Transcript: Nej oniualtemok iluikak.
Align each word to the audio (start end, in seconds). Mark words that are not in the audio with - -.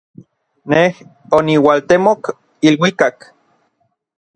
Nej 0.73 0.87
oniualtemok 1.39 2.21
iluikak. 2.67 3.17